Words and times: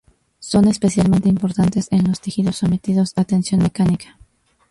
Son 0.39 0.65
especialmente 0.67 1.29
importantes 1.29 1.87
en 1.91 2.07
los 2.07 2.21
tejidos 2.21 2.55
sometidos 2.55 3.13
a 3.17 3.23
tensión 3.23 3.61
mecánica. 3.61 4.17